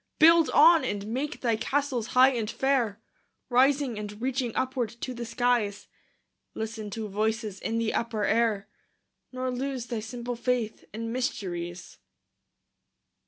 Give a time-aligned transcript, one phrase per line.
[0.17, 2.99] Build on, and make thy castles high and fair,
[3.49, 5.89] Rising and reaching upward to the skies;
[6.55, 8.67] Listen to voices in the upper air,
[9.31, 11.99] Nor lose thy simple faith in mysteries.